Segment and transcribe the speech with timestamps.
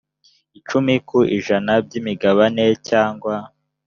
[0.59, 3.35] icumi ku ijana by imigabane cyangwa